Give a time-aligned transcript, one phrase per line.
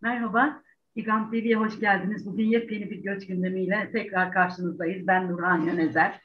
[0.00, 0.62] Merhaba,
[0.94, 2.26] İGAM TV'ye hoş geldiniz.
[2.26, 5.06] Bugün yepyeni bir göç gündemiyle tekrar karşınızdayız.
[5.06, 6.20] Ben Nurhan Yönezer.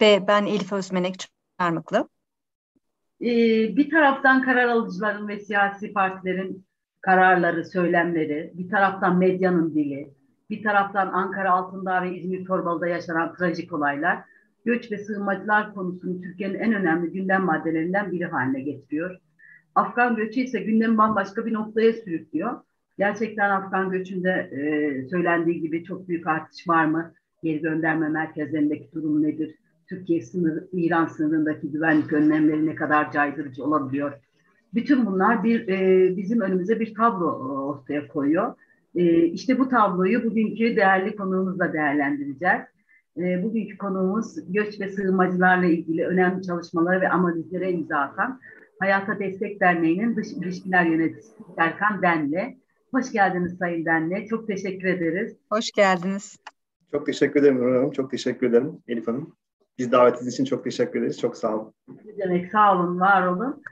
[0.00, 1.14] Ve ben Elif Özmenek
[1.58, 2.08] Çarmıklı.
[3.20, 3.26] Ee,
[3.76, 6.66] bir taraftan karar alıcıların ve siyasi partilerin
[7.00, 10.14] kararları, söylemleri, bir taraftan medyanın dili,
[10.50, 14.24] bir taraftan Ankara Altındağ ve İzmir Torbalı'da yaşanan trajik olaylar,
[14.64, 19.18] göç ve sığınmacılar konusunu Türkiye'nin en önemli gündem maddelerinden biri haline getiriyor.
[19.74, 22.60] Afgan göçü ise gündemi bambaşka bir noktaya sürüklüyor.
[22.98, 27.12] Gerçekten Afgan göçünde e, söylendiği gibi çok büyük artış var mı?
[27.42, 29.54] Geri gönderme merkezlerindeki durum nedir?
[29.88, 34.12] Türkiye sınır, İran sınırındaki güvenlik önlemleri ne kadar caydırıcı olabiliyor?
[34.74, 37.26] Bütün bunlar bir e, bizim önümüze bir tablo
[37.66, 38.54] ortaya koyuyor.
[38.94, 42.62] E, işte bu tabloyu bugünkü değerli konuğumuzla değerlendireceğiz.
[43.18, 48.40] E, bugünkü konuğumuz göç ve sığınmacılarla ilgili önemli çalışmaları ve analizlere imza atan
[48.80, 52.56] Hayata Destek Derneği'nin Dış İlişkiler Yöneticisi Serkan Den'le.
[52.90, 54.26] Hoş geldiniz Sayın Den'le.
[54.30, 55.36] Çok teşekkür ederiz.
[55.52, 56.36] Hoş geldiniz.
[56.90, 57.90] Çok teşekkür ederim Nurhan Hanım.
[57.90, 59.36] Çok teşekkür ederim Elif Hanım.
[59.78, 61.20] Biz davetiniz için çok teşekkür ederiz.
[61.20, 61.74] Çok sağ olun.
[62.04, 63.62] Ne demek sağ olun, var olun.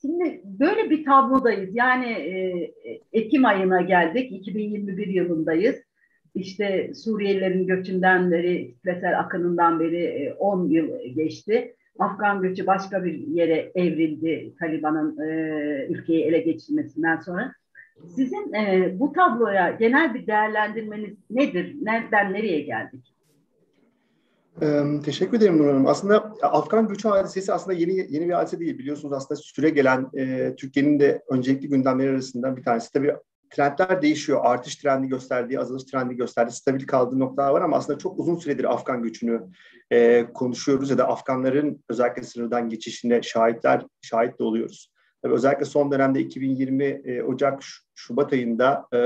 [0.00, 1.70] Şimdi böyle bir tablodayız.
[1.74, 2.70] Yani e,
[3.12, 4.32] Ekim ayına geldik.
[4.32, 5.76] 2021 yılındayız.
[6.34, 11.76] İşte Suriyelilerin göçünden beri, kitlesel akınından beri 10 e, yıl geçti.
[11.98, 17.52] Afgan göçü başka bir yere evrildi Taliban'ın e, ülkeyi ele geçirmesinden sonra.
[18.16, 21.76] Sizin e, bu tabloya genel bir değerlendirmeniz nedir?
[21.82, 23.14] Nereden nereye geldik?
[24.62, 25.86] Ee, teşekkür ederim Nur Hanım.
[25.86, 28.78] Aslında Afgan göçü hadisesi aslında yeni yeni bir hadise değil.
[28.78, 32.92] Biliyorsunuz aslında süre gelen e, Türkiye'nin de öncelikli gündemleri arasından bir tanesi.
[32.92, 33.14] Tabii
[33.50, 34.40] trendler değişiyor.
[34.42, 38.72] Artış trendi gösterdiği, azalış trendi gösterdiği, stabil kaldığı noktalar var ama aslında çok uzun süredir
[38.72, 39.42] Afgan göçünü
[39.92, 44.92] e, konuşuyoruz ya da Afganların özellikle sınırdan geçişine şahitler şahit de oluyoruz.
[45.22, 47.62] Tabii özellikle son dönemde 2020 e, Ocak
[47.94, 48.98] Şubat ayında e,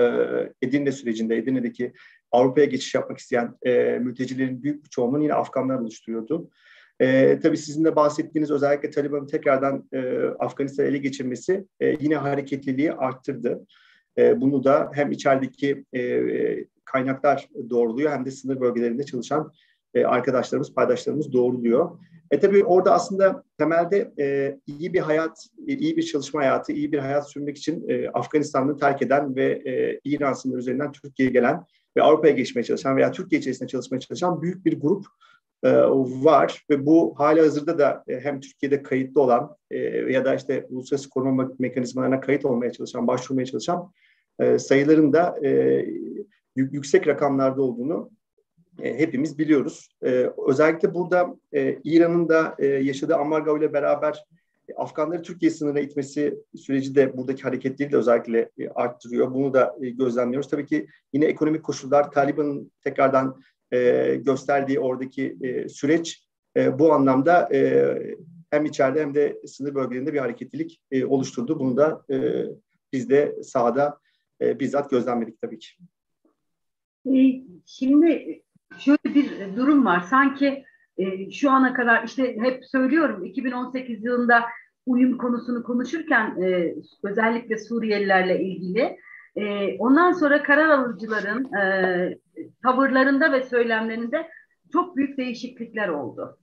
[0.63, 1.93] Edirne sürecinde Edirne'deki
[2.33, 6.51] Avrupa'ya geçiş yapmak isteyen e, mültecilerin büyük bir çoğunluğunu yine Afganlar oluşturuyordu.
[7.01, 12.93] E, tabii sizin de bahsettiğiniz özellikle Taliban'ın tekrardan e, Afganistan'ı ele geçirmesi e, yine hareketliliği
[12.93, 13.67] arttırdı.
[14.19, 16.21] E, bunu da hem içerideki e,
[16.85, 19.53] kaynaklar doğruluyor hem de sınır bölgelerinde çalışan
[19.95, 21.91] e, arkadaşlarımız, paydaşlarımız doğruluyor.
[22.31, 26.99] E tabii orada aslında temelde e, iyi bir hayat, iyi bir çalışma hayatı, iyi bir
[26.99, 31.65] hayat sürmek için e, Afganistan'ı terk eden ve e, İran sınırı üzerinden Türkiye'ye gelen
[31.97, 35.09] ve Avrupa'ya geçmeye çalışan veya Türkiye içerisinde çalışmaya çalışan büyük bir grup e,
[36.25, 39.79] var ve bu hala hazırda da e, hem Türkiye'de kayıtlı olan e,
[40.13, 43.93] ya da işte uluslararası koruma mekanizmalarına kayıt olmaya çalışan, başvurmaya çalışan
[44.39, 45.85] e, sayıların da e,
[46.57, 48.11] yüksek rakamlarda olduğunu
[48.83, 49.89] e, hepimiz biliyoruz.
[50.05, 54.25] E, özellikle burada e, İran'ın da e, yaşadığı ambargo ile beraber
[54.69, 59.35] e, Afganları Türkiye sınırına itmesi süreci de buradaki hareketleri de özellikle e, arttırıyor.
[59.35, 60.51] Bunu da e, gözlemliyoruz.
[60.51, 63.41] Tabii ki yine ekonomik koşullar, Taliban'ın tekrardan
[63.73, 67.95] e, gösterdiği oradaki e, süreç e, bu anlamda e,
[68.51, 71.59] hem içeride hem de sınır bölgelerinde bir hareketlilik e, oluşturdu.
[71.61, 72.45] Bunu da e,
[72.93, 73.99] biz de sahada
[74.41, 75.69] e, bizzat gözlemledik tabii ki.
[77.07, 77.17] E,
[77.67, 78.43] şimdi
[78.79, 80.01] şöyle bir durum var.
[80.01, 80.65] Sanki
[80.99, 84.45] e, şu ana kadar işte hep söylüyorum 2018 yılında
[84.87, 88.97] uyum konusunu konuşurken e, özellikle Suriyelilerle ilgili
[89.37, 92.19] e, ondan sonra karar alıcıların e,
[92.63, 94.29] tavırlarında ve söylemlerinde
[94.73, 96.39] çok büyük değişiklikler oldu.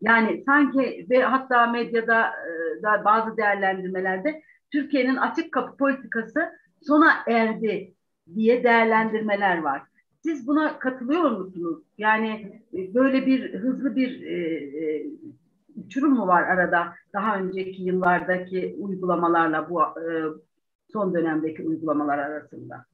[0.00, 6.40] Yani sanki ve hatta medyada e, da bazı değerlendirmelerde Türkiye'nin açık kapı politikası
[6.82, 7.94] sona erdi
[8.34, 9.82] diye değerlendirmeler var.
[10.22, 11.82] Siz buna katılıyor musunuz?
[11.98, 15.02] Yani e, böyle bir hızlı bir e,
[15.86, 19.82] uçurum mu var arada daha önceki yıllardaki uygulamalarla bu
[20.92, 22.84] son dönemdeki uygulamalar arasında?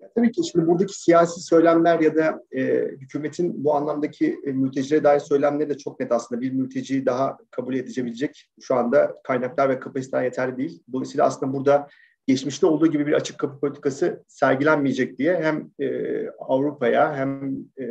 [0.00, 2.62] Ya, tabii ki şimdi buradaki siyasi söylemler ya da e,
[3.00, 6.40] hükümetin bu anlamdaki e, mültecilere dair söylemleri de çok net aslında.
[6.40, 10.82] Bir mülteciyi daha kabul edebilecek şu anda kaynaklar ve kapasiteler yeterli değil.
[10.92, 11.88] Dolayısıyla aslında burada
[12.26, 17.84] geçmişte olduğu gibi bir açık kapı politikası sergilenmeyecek diye hem e, Avrupa'ya hem e,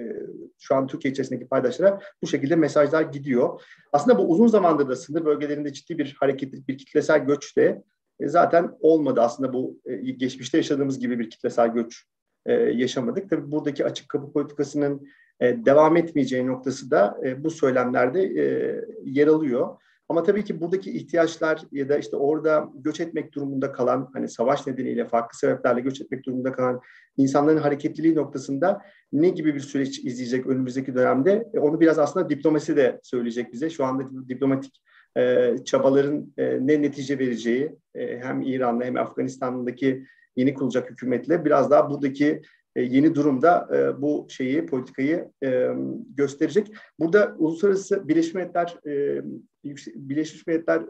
[0.59, 3.61] şu an Türkiye içerisindeki paydaşlara bu şekilde mesajlar gidiyor.
[3.91, 7.83] Aslında bu uzun zamandır da sınır bölgelerinde ciddi bir hareketli bir kitlesel göç de
[8.23, 9.21] e, zaten olmadı.
[9.21, 12.03] Aslında bu e, geçmişte yaşadığımız gibi bir kitlesel göç
[12.45, 13.29] e, yaşamadık.
[13.29, 15.07] Tabii buradaki açık kapı politikasının
[15.39, 19.77] e, devam etmeyeceği noktası da e, bu söylemlerde e, yer alıyor.
[20.09, 24.67] Ama tabii ki buradaki ihtiyaçlar ya da işte orada göç etmek durumunda kalan, hani savaş
[24.67, 26.81] nedeniyle farklı sebeplerle göç etmek durumunda kalan
[27.17, 28.81] insanların hareketliliği noktasında
[29.11, 31.49] ne gibi bir süreç izleyecek önümüzdeki dönemde?
[31.53, 33.69] E, onu biraz aslında diplomasi de söyleyecek bize.
[33.69, 34.81] Şu anda diplomatik
[35.17, 40.05] e, çabaların e, ne netice vereceği e, hem İran'la hem Afganistan'daki
[40.35, 42.41] yeni kurulacak hükümetle biraz daha buradaki
[42.75, 45.69] e, yeni durumda e, bu şeyi, politikayı e,
[46.15, 46.73] gösterecek.
[46.99, 48.77] Burada Uluslararası Birleşmiş Milletler
[49.95, 50.81] Birleşmiş Milletler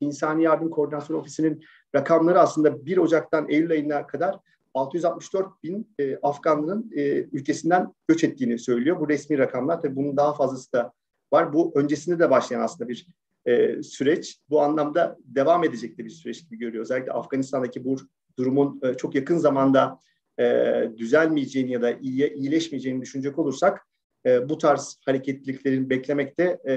[0.00, 1.64] İnsani Yardım Koordinasyon Ofisi'nin
[1.94, 4.38] rakamları aslında 1 Ocak'tan Eylül ayına kadar
[4.74, 9.00] 664 bin e, Afganların e, ülkesinden göç ettiğini söylüyor.
[9.00, 9.82] Bu resmi rakamlar.
[9.82, 10.92] Tabii bunun daha fazlası da
[11.32, 11.52] var.
[11.52, 13.06] Bu öncesinde de başlayan aslında bir
[13.48, 14.38] e, süreç.
[14.50, 16.82] Bu anlamda devam edecek de bir süreç gibi görüyor.
[16.82, 17.96] Özellikle Afganistan'daki bu
[18.38, 19.98] durumun e, çok yakın zamanda
[20.38, 20.44] e,
[20.96, 23.86] düzelmeyeceğini ya da iyiye, iyileşmeyeceğini düşünecek olursak
[24.26, 26.74] e, bu tarz hareketliliklerin beklemekte e,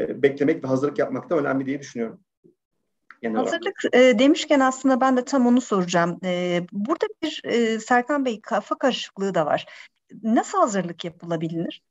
[0.00, 2.20] e, beklemek ve hazırlık yapmakta önemli diye düşünüyorum.
[3.22, 6.18] Genel hazırlık e, demişken aslında ben de tam onu soracağım.
[6.24, 9.66] E, burada bir e, Serkan Bey kafa karışıklığı da var.
[10.22, 11.82] Nasıl hazırlık yapılabilir?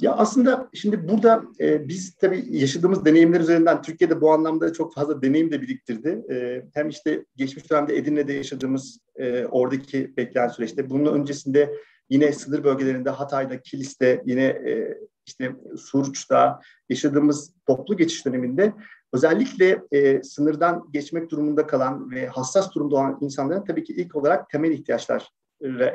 [0.00, 5.22] Ya aslında şimdi burada e, biz tabii yaşadığımız deneyimler üzerinden Türkiye'de bu anlamda çok fazla
[5.22, 6.22] deneyim de biriktirdi.
[6.30, 11.74] E, hem işte geçmiş dönemde Edirne'de yaşadığımız e, oradaki bekleyen süreçte, bunun öncesinde
[12.10, 18.72] yine sınır bölgelerinde Hatay'da, Kilis'te, yine e, işte Suruç'ta yaşadığımız toplu geçiş döneminde
[19.12, 24.50] özellikle e, sınırdan geçmek durumunda kalan ve hassas durumda olan insanların tabii ki ilk olarak
[24.50, 25.24] temel ihtiyaçlara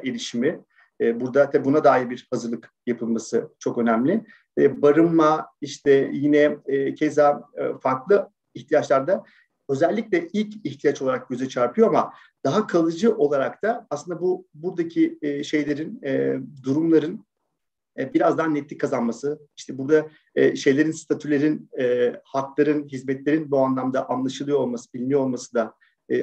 [0.06, 0.60] erişimi,
[1.02, 4.26] e, burada tabii buna dair bir hazırlık yapılması çok önemli.
[4.58, 7.44] E, barınma işte yine e, keza
[7.82, 9.24] farklı ihtiyaçlarda
[9.70, 12.14] özellikle ilk ihtiyaç olarak göze çarpıyor ama
[12.46, 16.02] daha kalıcı olarak da aslında bu buradaki şeylerin
[16.64, 17.26] durumların
[17.98, 20.08] e, biraz daha netlik kazanması, işte burada
[20.56, 21.70] şeylerin, statülerin,
[22.24, 25.74] hakların, hizmetlerin bu anlamda anlaşılıyor olması, biliniyor olması da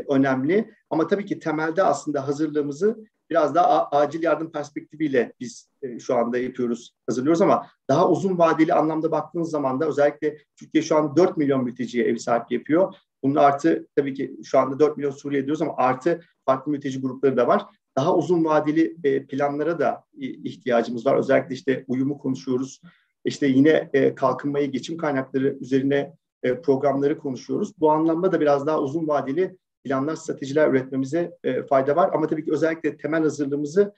[0.08, 0.74] önemli.
[0.90, 6.38] Ama tabii ki temelde aslında hazırlığımızı biraz daha acil yardım perspektifiyle biz e, şu anda
[6.38, 11.36] yapıyoruz, hazırlıyoruz ama daha uzun vadeli anlamda baktığınız zaman da özellikle Türkiye şu an 4
[11.36, 12.94] milyon mülteciye ev sahipliği yapıyor.
[13.22, 17.36] Bunun artı tabii ki şu anda 4 milyon Suriye diyoruz ama artı farklı mülteci grupları
[17.36, 17.66] da var.
[17.96, 21.16] Daha uzun vadeli e, planlara da ihtiyacımız var.
[21.16, 22.80] Özellikle işte uyumu konuşuyoruz.
[23.24, 26.12] İşte yine e, kalkınmayı, geçim kaynakları üzerine
[26.42, 27.72] e, programları konuşuyoruz.
[27.78, 29.56] Bu anlamda da biraz daha uzun vadeli
[29.88, 31.32] planlar, stratejiler üretmemize
[31.68, 32.10] fayda var.
[32.14, 33.94] Ama tabii ki özellikle temel hazırlığımızı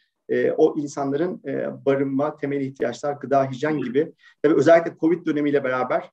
[0.57, 1.43] o insanların
[1.87, 4.13] barınma, temel ihtiyaçlar, gıda, hijyen gibi.
[4.43, 6.11] Tabii özellikle Covid dönemiyle beraber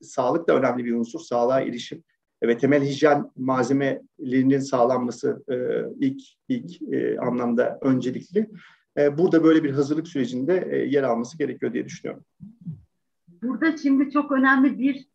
[0.00, 1.20] sağlık da önemli bir unsur.
[1.20, 2.02] Sağlığa erişim
[2.42, 5.56] ve temel hijyen malzemelerinin sağlanması e,
[6.06, 8.50] ilk ilk e, anlamda öncelikli.
[8.98, 12.24] E, burada böyle bir hazırlık sürecinde e, yer alması gerekiyor diye düşünüyorum.
[13.42, 15.06] Burada şimdi çok önemli bir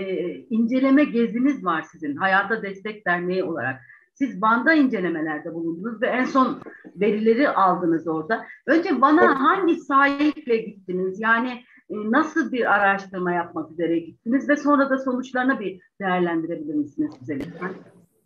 [0.00, 3.80] e, inceleme geziniz var sizin Hayata Destek Derneği olarak.
[4.14, 6.60] Siz Van'da incelemelerde bulundunuz ve en son
[6.96, 8.46] verileri aldınız orada.
[8.66, 11.20] Önce Van'a hangi sahiple gittiniz?
[11.20, 11.50] Yani
[11.90, 17.34] e, nasıl bir araştırma yapmak üzere gittiniz ve sonra da sonuçlarını bir değerlendirebilir misiniz bize
[17.34, 17.70] lütfen?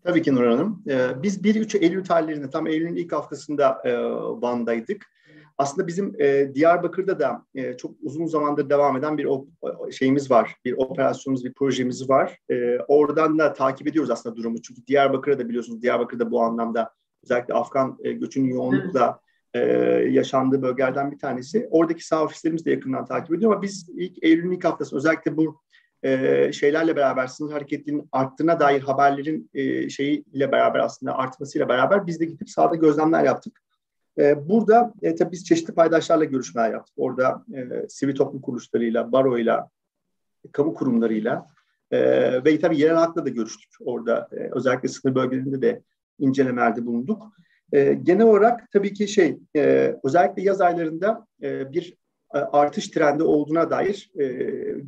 [0.05, 0.83] Tabii ki Nur Hanım.
[0.89, 3.93] Ee, biz 1-3 Eylül tarihlerinde tam Eylül'ün ilk haftasında e,
[4.43, 5.07] Van'daydık.
[5.59, 7.47] Aslında bizim e, Diyarbakır'da da
[7.79, 9.29] çok uzun zamandır devam eden bir
[9.93, 12.39] şeyimiz var, bir operasyonumuz, bir projemiz var.
[12.89, 14.63] Oradan da takip ediyoruz aslında durumu.
[14.63, 16.91] Çünkü Diyarbakır'da da biliyorsunuz Diyarbakır'da bu anlamda
[17.25, 19.21] özellikle Afgan göçünün yoğunlukla
[19.55, 19.61] e,
[20.11, 21.69] yaşandığı bölgelerden bir tanesi.
[21.71, 25.61] Oradaki sağ ofislerimiz de yakından takip ediyor ama biz ilk Eylül'ün ilk haftası özellikle bu
[26.03, 32.21] e, şeylerle beraber sınır hareketinin arttığına dair haberlerin e, şeyiyle beraber aslında artmasıyla beraber biz
[32.21, 33.61] de gidip sahada gözlemler yaptık.
[34.19, 36.95] E, burada e, tabii biz çeşitli paydaşlarla görüşmeler yaptık.
[36.99, 39.71] Orada e, sivil toplum kuruluşlarıyla, baroyla,
[40.53, 41.47] kamu kurumlarıyla
[41.91, 42.01] e,
[42.45, 43.71] ve tabii yerel halkla da görüştük.
[43.81, 45.83] Orada e, özellikle sınır bölgelerinde de
[46.19, 47.33] incelemelerde bulunduk.
[47.73, 51.97] E, genel olarak tabii ki şey e, özellikle yaz aylarında e, bir
[52.31, 54.29] artış trendi olduğuna dair e,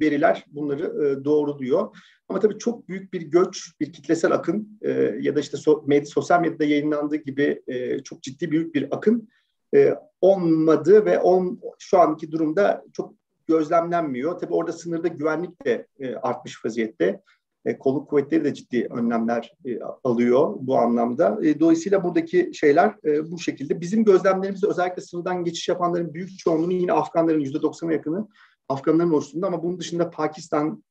[0.00, 1.96] veriler bunları e, doğruluyor.
[2.28, 5.56] Ama tabii çok büyük bir göç, bir kitlesel akın e, ya da işte
[6.04, 9.28] sosyal medyada yayınlandığı gibi e, çok ciddi büyük bir akın
[9.74, 13.14] e, olmadı ve on, şu anki durumda çok
[13.46, 14.38] gözlemlenmiyor.
[14.38, 17.22] Tabii orada sınırda güvenlik de e, artmış vaziyette
[17.64, 21.38] e, kolluk kuvvetleri de ciddi önlemler e, alıyor bu anlamda.
[21.42, 23.80] E, dolayısıyla buradaki şeyler e, bu şekilde.
[23.80, 28.28] Bizim gözlemlerimizde özellikle sınırdan geçiş yapanların büyük çoğunluğu yine Afganların yüzde 90'a yakını
[28.68, 30.84] Afganların oluştuğunda ama bunun dışında Pakistan,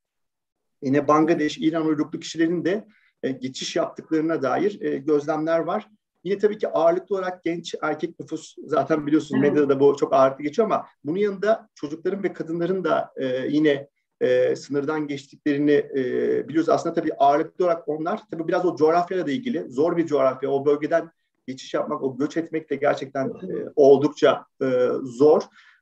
[0.82, 2.88] yine Bangladeş, İran uyruklu kişilerin de
[3.24, 5.90] e, geçiş yaptıklarına dair e, gözlemler var.
[6.24, 10.44] Yine tabii ki ağırlıklı olarak genç erkek nüfus zaten biliyorsunuz medyada da bu çok ağırlıklı
[10.44, 13.88] geçiyor ama bunun yanında çocukların ve kadınların da e, yine
[14.22, 16.04] e, sınırdan geçtiklerini e,
[16.48, 16.70] biliyoruz.
[16.70, 19.70] Aslında tabii ağırlıklı olarak onlar tabii biraz o coğrafyayla da ilgili.
[19.70, 20.50] Zor bir coğrafya.
[20.50, 21.12] O bölgeden
[21.48, 25.42] geçiş yapmak, o göç etmek de gerçekten e, oldukça e, zor.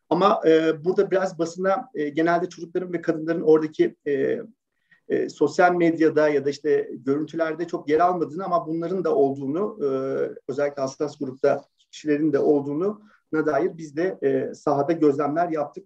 [0.09, 4.41] Ama e, burada biraz basına e, genelde çocukların ve kadınların oradaki e,
[5.09, 9.87] e, sosyal medyada ya da işte görüntülerde çok yer almadığını ama bunların da olduğunu e,
[10.47, 13.01] özellikle hassas grupta kişilerin de olduğunu
[13.31, 15.85] na dair biz de e, sahada gözlemler yaptık.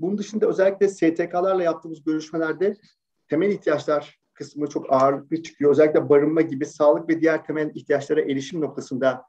[0.00, 2.76] Bunun dışında özellikle STK'larla yaptığımız görüşmelerde
[3.28, 5.70] temel ihtiyaçlar kısmı çok ağırlıklı çıkıyor.
[5.70, 9.22] Özellikle barınma gibi sağlık ve diğer temel ihtiyaçlara erişim noktasında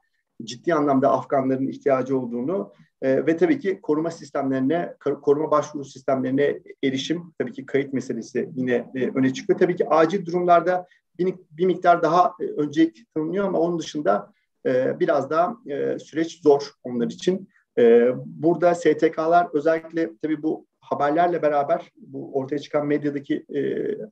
[0.44, 2.72] ciddi anlamda Afganların ihtiyacı olduğunu
[3.02, 8.90] e, ve tabii ki koruma sistemlerine, koruma başvuru sistemlerine erişim, tabii ki kayıt meselesi yine
[8.94, 9.58] e, öne çıkıyor.
[9.58, 10.86] Tabii ki acil durumlarda
[11.18, 14.32] bir, bir miktar daha e, öncelik tanınıyor ama onun dışında
[14.66, 17.48] e, biraz daha e, süreç zor onlar için.
[17.78, 23.60] E, burada STK'lar özellikle tabii bu haberlerle beraber, bu ortaya çıkan medyadaki e,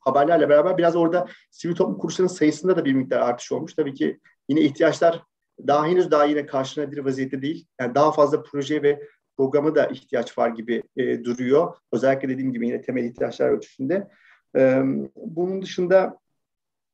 [0.01, 3.75] haberlerle beraber biraz orada sivil toplum kuruluşlarının sayısında da bir miktar artış olmuş.
[3.75, 5.23] Tabii ki yine ihtiyaçlar
[5.67, 7.67] daha henüz daha yine karşılanabilir vaziyette değil.
[7.81, 9.03] Yani daha fazla proje ve
[9.37, 11.77] programa da ihtiyaç var gibi e, duruyor.
[11.93, 14.09] Özellikle dediğim gibi yine temel ihtiyaçlar ölçüsünde.
[14.57, 14.83] E,
[15.17, 16.19] bunun dışında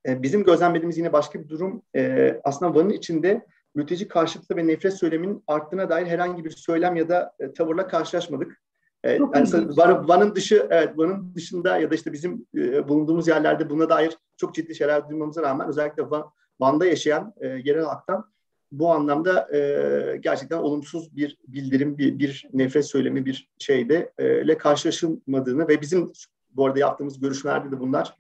[0.09, 4.95] e, bizim gözlemlediğimiz yine başka bir durum e, aslında Van'ın içinde mülteci karşıtı ve nefret
[4.95, 8.63] söyleminin arttığına dair herhangi bir söylem ya da e, tavırla karşılaşmadık.
[9.05, 13.71] E, yani Van, Van'ın dışı, evet Van'ın dışında ya da işte bizim e, bulunduğumuz yerlerde
[13.71, 18.33] buna dair çok ciddi şeyler duymamıza rağmen özellikle Van, Van'da yaşayan e, yerel halktan
[18.73, 24.59] bu anlamda e, gerçekten olumsuz bir bildirim, bir, bir nefret söylemi bir şeyde e, ile
[24.59, 26.13] karşılaşılmadığını ve bizim
[26.51, 28.17] bu arada yaptığımız görüşmelerde de bunlar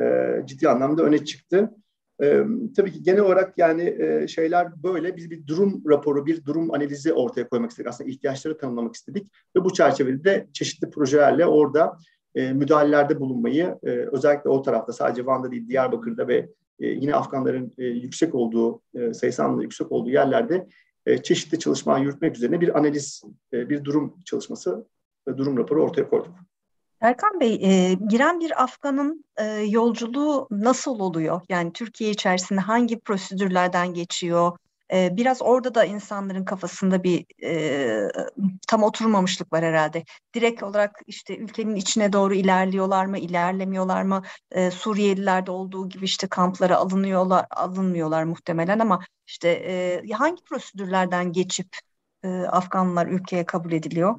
[0.00, 1.70] e, ciddi anlamda öne çıktı.
[2.22, 2.44] E,
[2.76, 5.16] tabii ki genel olarak yani e, şeyler böyle.
[5.16, 7.88] Biz bir durum raporu, bir durum analizi ortaya koymak istedik.
[7.88, 11.98] Aslında ihtiyaçları tanımlamak istedik ve bu çerçevede de çeşitli projelerle orada
[12.34, 16.48] e, müdahalelerde bulunmayı, e, özellikle o tarafta sadece Van'da değil Diyarbakır'da ve
[16.80, 20.66] e, yine Afganların e, yüksek olduğu, e, sayısı anlamda yüksek olduğu yerlerde
[21.06, 24.86] e, çeşitli çalışmalar yürütmek üzerine bir analiz, e, bir durum çalışması,
[25.28, 26.34] e, durum raporu ortaya koyduk.
[27.04, 31.40] Erkan Bey, e, giren bir Afgan'ın e, yolculuğu nasıl oluyor?
[31.48, 34.58] Yani Türkiye içerisinde hangi prosedürlerden geçiyor?
[34.92, 38.08] E, biraz orada da insanların kafasında bir e,
[38.68, 40.04] tam oturmamışlık var herhalde.
[40.34, 44.22] Direkt olarak işte ülkenin içine doğru ilerliyorlar mı, ilerlemiyorlar mı?
[44.50, 51.76] E, Suriyelilerde olduğu gibi işte kamplara alınıyorlar, alınmıyorlar muhtemelen ama işte e, hangi prosedürlerden geçip
[52.22, 54.18] e, Afganlar ülkeye kabul ediliyor?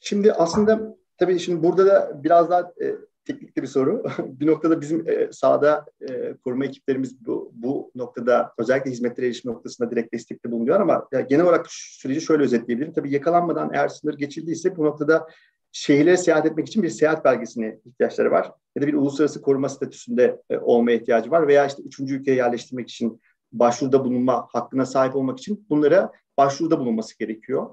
[0.00, 4.04] Şimdi aslında tabii şimdi burada da biraz daha e, teknik bir soru.
[4.18, 9.90] bir noktada bizim e, sahada e, koruma ekiplerimiz bu, bu noktada özellikle hizmetlere erişim noktasında
[9.90, 12.92] direkt destekte bulunuyor ama ya, genel olarak süreci şöyle özetleyebilirim.
[12.92, 15.26] Tabii yakalanmadan eğer sınır geçildiyse bu noktada
[15.72, 18.52] şehirlere seyahat etmek için bir seyahat belgesine ihtiyaçları var.
[18.76, 22.90] Ya da bir uluslararası koruma statüsünde e, olmaya ihtiyacı var veya işte üçüncü ülkeye yerleştirmek
[22.90, 23.20] için
[23.52, 27.70] başvuruda bulunma hakkına sahip olmak için bunlara başvuruda bulunması gerekiyor.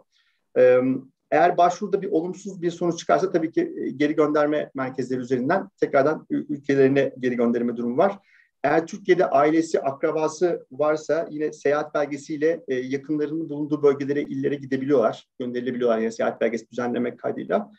[0.58, 0.82] E,
[1.32, 6.26] eğer başvuruda bir olumsuz bir sonuç çıkarsa tabii ki e, geri gönderme merkezleri üzerinden tekrardan
[6.30, 8.20] ülkelerine geri gönderme durumu var.
[8.64, 16.00] Eğer Türkiye'de ailesi, akrabası varsa yine seyahat belgesiyle e, yakınlarının bulunduğu bölgelere, illere gidebiliyorlar, gönderilebiliyorlar
[16.00, 17.72] yine seyahat belgesi düzenlemek kaydıyla.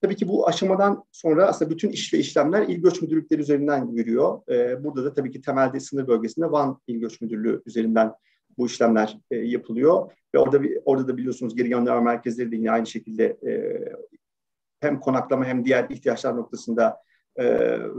[0.00, 4.48] Tabii ki bu aşamadan sonra aslında bütün iş ve işlemler İl Göç Müdürlükleri üzerinden yürüyor.
[4.48, 8.12] E, burada da tabii ki temelde sınır bölgesinde Van İl Göç Müdürlüğü üzerinden
[8.58, 10.12] bu işlemler e, yapılıyor.
[10.34, 13.52] Ve orada orada da biliyorsunuz geri gönderme merkezleri de yine aynı şekilde e,
[14.80, 16.96] hem konaklama hem diğer ihtiyaçlar noktasında
[17.36, 17.44] e,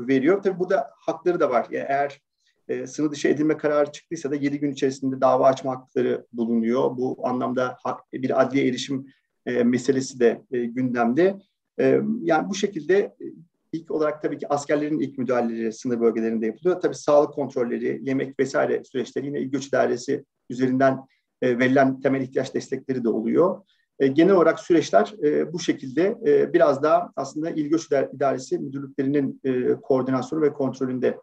[0.07, 0.43] veriyor.
[0.43, 1.67] Tabii burada hakları da var.
[1.71, 2.21] Yani eğer
[2.67, 6.97] e, sınır dışı edilme kararı çıktıysa da 7 gün içerisinde dava açma hakları bulunuyor.
[6.97, 9.05] Bu anlamda hak, bir adliye erişim
[9.45, 11.39] e, meselesi de e, gündemde.
[11.79, 13.25] E, yani bu şekilde e,
[13.71, 16.81] ilk olarak tabii ki askerlerin ilk müdahaleleri sınır bölgelerinde yapılıyor.
[16.81, 20.99] Tabii sağlık kontrolleri, yemek vesaire süreçleri yine Göç İdaresi üzerinden
[21.41, 23.61] e, verilen temel ihtiyaç destekleri de oluyor.
[23.99, 29.41] E, genel olarak süreçler e, bu şekilde e, biraz daha aslında İl Göç İdaresi müdürlüklerinin
[29.43, 31.17] e, koordinasyonu ve kontrolünde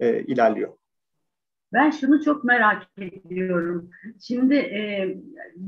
[0.00, 0.72] e, ilerliyor.
[1.72, 3.90] Ben şunu çok merak ediyorum.
[4.20, 5.16] Şimdi e,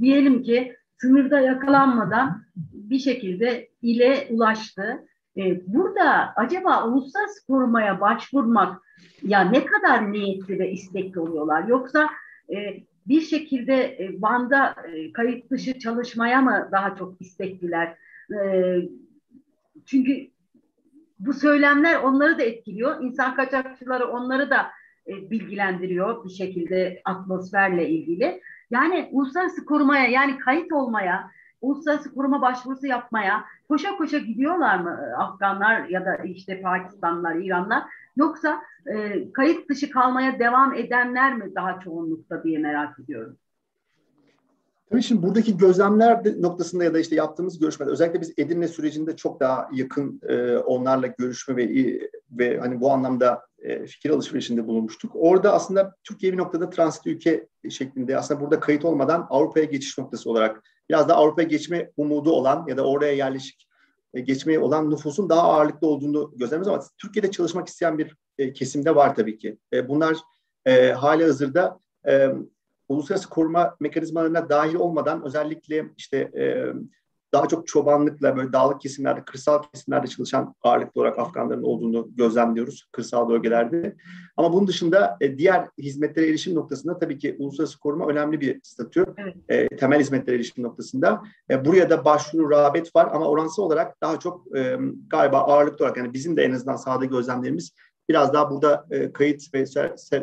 [0.00, 5.07] diyelim ki sınırda yakalanmadan bir şekilde ile ulaştı.
[5.37, 8.83] E, burada acaba uluslararası korumaya başvurmak
[9.23, 11.69] ya ne kadar niyetli ve istekli oluyorlar?
[11.69, 12.11] Yoksa
[12.52, 17.97] e, bir şekilde e, Van'da e, kayıt dışı çalışmaya mı daha çok istekliler?
[18.45, 18.76] E,
[19.87, 20.31] çünkü
[21.19, 23.02] bu söylemler onları da etkiliyor.
[23.02, 24.67] İnsan kaçakçıları onları da
[25.07, 28.40] bilgilendiriyor bir şekilde atmosferle ilgili.
[28.71, 35.85] Yani uluslararası korumaya yani kayıt olmaya, uluslararası koruma başvurusu yapmaya koşa koşa gidiyorlar mı Afganlar
[35.85, 37.83] ya da işte Pakistanlılar, İranlar?
[38.19, 43.37] Yoksa e, kayıt dışı kalmaya devam edenler mi daha çoğunlukta diye merak ediyorum.
[44.91, 49.41] Tabii şimdi buradaki gözlemler noktasında ya da işte yaptığımız görüşmeler özellikle biz Edirne sürecinde çok
[49.41, 51.69] daha yakın e, onlarla görüşme ve
[52.31, 55.13] ve hani bu anlamda e, fikir alışverişinde bulunmuştuk.
[55.15, 60.31] Orada aslında Türkiye bir noktada transit ülke şeklinde aslında burada kayıt olmadan Avrupa'ya geçiş noktası
[60.31, 63.68] olarak biraz da Avrupa'ya geçme umudu olan ya da oraya yerleşik
[64.21, 69.15] geçmeye olan nüfusun daha ağırlıklı olduğunu gözlemliyoruz ama Türkiye'de çalışmak isteyen bir e, kesimde var
[69.15, 69.59] tabii ki.
[69.73, 70.17] E, bunlar
[70.67, 72.29] e, hali hazırda e,
[72.89, 76.73] uluslararası koruma mekanizmalarına dahil olmadan özellikle işte e,
[77.32, 83.28] daha çok çobanlıkla böyle dağlık kesimlerde, kırsal kesimlerde çalışan ağırlıklı olarak Afganların olduğunu gözlemliyoruz kırsal
[83.28, 83.97] bölgelerde.
[84.37, 89.06] Ama bunun dışında e, diğer hizmetlere erişim noktasında tabii ki uluslararası koruma önemli bir statü.
[89.16, 89.35] Evet.
[89.49, 91.23] E, temel hizmetlere erişim noktasında.
[91.50, 95.97] E, buraya da başvuru, rağbet var ama oransal olarak daha çok e, galiba ağırlıklı olarak
[95.97, 97.73] yani bizim de en azından sahada gözlemlerimiz
[98.08, 99.66] biraz daha burada e, kayıt ve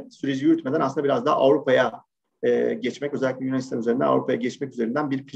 [0.09, 2.01] süreci yürütmeden aslında biraz daha Avrupa'ya
[2.43, 5.27] e, geçmek özellikle Yunanistan üzerinden Avrupa'ya geçmek üzerinden bir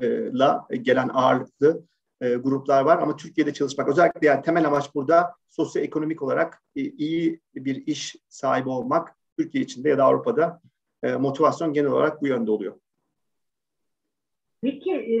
[0.00, 1.82] planla gelen ağırlıklı
[2.20, 7.40] e, gruplar var ama Türkiye'de çalışmak özellikle yani temel amaç burada sosyoekonomik olarak e, iyi
[7.54, 10.60] bir iş sahibi olmak Türkiye içinde ya da Avrupa'da
[11.02, 12.74] e, motivasyon genel olarak bu yönde oluyor.
[14.62, 15.20] Peki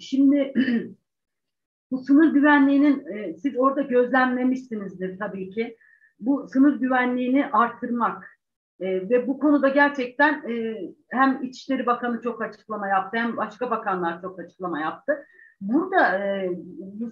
[0.00, 0.52] şimdi
[1.90, 5.76] bu sınır güvenliğinin siz orada gözlemlemişsinizdir tabii ki.
[6.20, 8.38] Bu sınır güvenliğini artırmak
[8.80, 10.76] e, ve bu konuda gerçekten e,
[11.10, 15.26] hem İçişleri Bakanı çok açıklama yaptı hem başka bakanlar çok açıklama yaptı.
[15.60, 16.50] Burada e,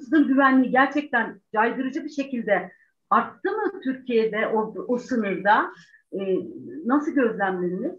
[0.09, 2.73] sınır güvenliği gerçekten caydırıcı bir şekilde
[3.11, 5.71] arttı mı Türkiye'de o, o sınırda?
[6.13, 6.19] E,
[6.87, 7.93] nasıl gözlemlediniz?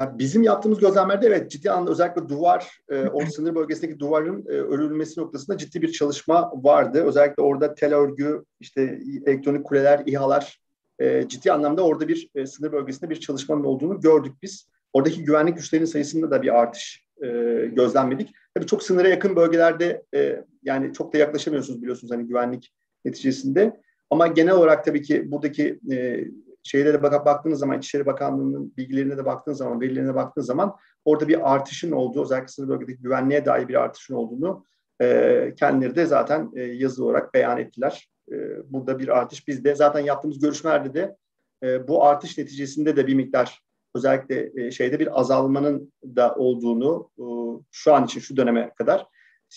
[0.00, 5.20] Bizim yaptığımız gözlemlerde evet ciddi anlamda özellikle duvar, e, o sınır bölgesindeki duvarın e, örülmesi
[5.20, 7.04] noktasında ciddi bir çalışma vardı.
[7.04, 10.60] Özellikle orada tel örgü, işte elektronik kuleler, İHA'lar
[10.98, 14.68] e, ciddi anlamda orada bir e, sınır bölgesinde bir çalışmanın olduğunu gördük biz.
[14.92, 17.26] Oradaki güvenlik güçlerinin sayısında da bir artış e,
[17.72, 18.34] gözlemledik.
[18.54, 22.72] Tabii çok sınıra yakın bölgelerde e, yani çok da yaklaşamıyorsunuz biliyorsunuz hani güvenlik
[23.04, 23.80] neticesinde.
[24.10, 26.24] Ama genel olarak tabii ki buradaki e,
[26.62, 31.54] şeylere bakıp baktığınız zaman İçişleri Bakanlığı'nın bilgilerine de baktığınız zaman, verilerine baktığınız zaman orada bir
[31.54, 34.64] artışın olduğu, özellikle sınır bölgedeki güvenliğe dair bir artışın olduğunu
[35.00, 38.10] e, kendileri de zaten e, yazılı olarak beyan ettiler.
[38.32, 38.36] E,
[38.72, 41.16] burada bir artış bizde zaten yaptığımız görüşmelerde de
[41.62, 43.62] e, bu artış neticesinde de bir miktar
[43.94, 47.24] özellikle e, şeyde bir azalmanın da olduğunu e,
[47.72, 49.06] şu an için şu döneme kadar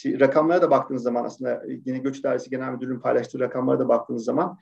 [0.06, 4.58] rakamlara da baktığınız zaman aslında yine Göç Dairesi Genel Müdürlüğü'nün paylaştığı rakamlara da baktığınız zaman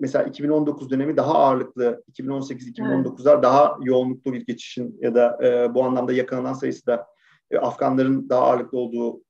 [0.00, 3.42] mesela 2019 dönemi daha ağırlıklı, 2018-2019'lar evet.
[3.42, 5.38] daha yoğunluklu bir geçişin ya da
[5.74, 7.06] bu anlamda yakalanan sayısı da
[7.60, 9.22] Afganların daha ağırlıklı olduğu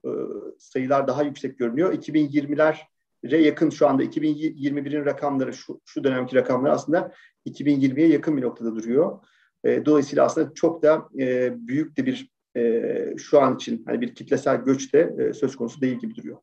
[0.58, 1.92] sayılar daha yüksek görünüyor.
[1.92, 2.76] 2020'ler
[3.22, 7.12] yakın şu anda 2021'in rakamları şu, şu dönemki rakamlar aslında
[7.46, 9.18] 2020'ye yakın bir noktada duruyor.
[9.64, 14.14] E, dolayısıyla aslında çok da e, büyük de bir e, şu an için hani bir
[14.14, 16.38] kitlesel göç de e, söz konusu değil gibi duruyor.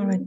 [0.00, 0.20] Evet.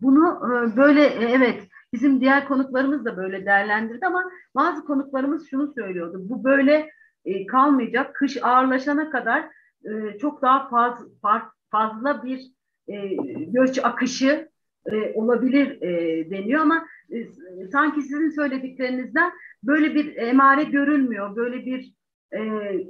[0.00, 5.72] Bunu e, böyle e, evet bizim diğer konuklarımız da böyle değerlendirdi ama bazı konuklarımız şunu
[5.74, 6.20] söylüyordu.
[6.22, 6.90] Bu böyle
[7.24, 8.14] e, kalmayacak.
[8.14, 9.48] Kış ağırlaşana kadar
[9.84, 12.52] e, çok daha faz, faz, fazla bir
[12.88, 13.08] e,
[13.44, 14.48] göç akışı
[14.86, 17.26] e, olabilir e, deniyor ama e,
[17.72, 21.94] sanki sizin söylediklerinizden böyle bir emare görülmüyor, böyle bir
[22.32, 22.40] e,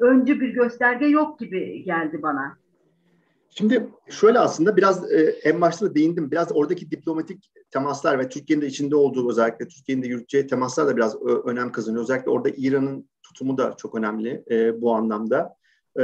[0.01, 2.61] öncü bir gösterge yok gibi geldi bana.
[3.51, 6.31] Şimdi şöyle aslında biraz e, en başta da değindim.
[6.31, 10.97] Biraz oradaki diplomatik temaslar ve Türkiye'nin de içinde olduğu özellikle Türkiye'nin de yürüteceği temaslar da
[10.97, 12.03] biraz ö, önem kazanıyor.
[12.03, 15.55] Özellikle orada İran'ın tutumu da çok önemli e, bu anlamda
[16.01, 16.03] e,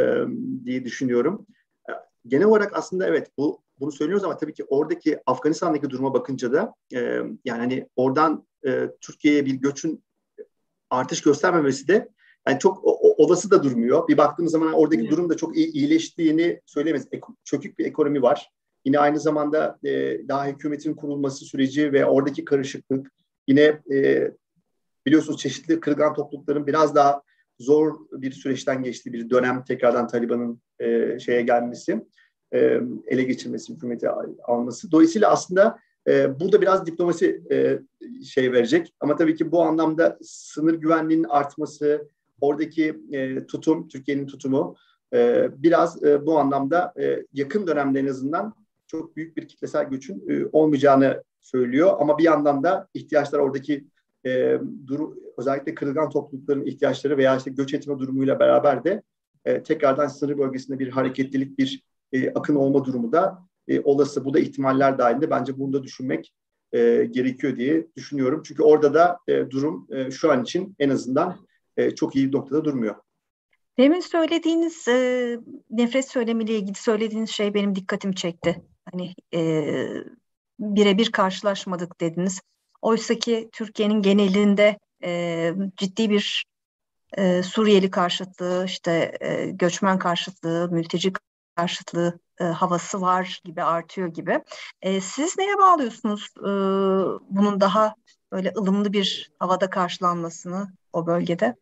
[0.65, 1.47] diye düşünüyorum.
[1.89, 1.93] E,
[2.27, 6.75] genel olarak aslında evet bu bunu söylüyoruz ama tabii ki oradaki Afganistan'daki duruma bakınca da
[6.95, 6.99] e,
[7.45, 10.05] yani hani oradan e, Türkiye'ye bir göçün
[10.91, 12.09] artış göstermemesi de
[12.49, 14.09] yani çok o, o, olası da durmuyor.
[14.09, 15.11] Bir baktığımız zaman oradaki evet.
[15.11, 17.09] durum da çok iyi, iyileştiğini söylemeyiz.
[17.13, 18.51] Eko, çökük bir ekonomi var.
[18.85, 23.11] Yine aynı zamanda e, daha hükümetin kurulması süreci ve oradaki karışıklık
[23.49, 24.31] yine e,
[25.07, 27.23] biliyorsunuz çeşitli kırılgan toplulukların biraz daha
[27.59, 32.07] zor bir süreçten geçtiği bir dönem tekrardan Taliban'ın e, şeye gelmesi,
[32.55, 34.09] e, ele geçirmesi, hükümeti
[34.45, 34.91] alması.
[34.91, 35.79] Dolayısıyla aslında
[36.09, 37.79] e, burada biraz diplomasi e,
[38.25, 38.95] şey verecek.
[39.01, 42.09] Ama tabii ki bu anlamda sınır güvenliğinin artması,
[42.41, 44.77] oradaki e, tutum, Türkiye'nin tutumu
[45.15, 48.55] e, biraz e, bu anlamda e, yakın dönemde en azından
[48.87, 51.97] çok büyük bir kitlesel göçün e, olmayacağını söylüyor.
[52.01, 53.87] Ama bir yandan da ihtiyaçlar oradaki
[54.27, 59.03] e, duru, özellikle kırılgan toplulukların ihtiyaçları veya işte göç etme durumuyla beraber de
[59.45, 64.25] e, tekrardan sınır bölgesinde bir hareketlilik, bir e, akın olma durumu da e, olası.
[64.25, 66.33] Bu da ihtimaller dahilinde bence bunu da düşünmek
[66.73, 68.43] e, gerekiyor diye düşünüyorum.
[68.45, 71.37] Çünkü orada da e, durum e, şu an için en azından
[71.77, 72.95] e, çok iyi bir noktada durmuyor.
[73.79, 75.39] Demin söylediğiniz e,
[75.71, 78.63] nefret söylemiyle ilgili söylediğiniz şey benim dikkatimi çekti.
[78.93, 79.73] Hani e,
[80.59, 82.41] birebir karşılaşmadık dediniz.
[82.83, 86.45] Oysa ki Türkiye'nin genelinde e, ciddi bir
[87.17, 91.13] e, Suriyeli karşıtlığı, işte e, göçmen karşıtlığı, mülteci
[91.57, 94.41] karşıtlığı e, havası var gibi artıyor gibi.
[94.83, 96.51] E, siz neye bağlıyorsunuz e,
[97.31, 97.95] bunun daha
[98.33, 101.57] böyle ılımlı bir havada karşılanmasını o bölgede?